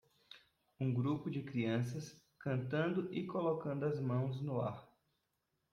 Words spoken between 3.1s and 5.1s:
e colocando as mãos no ar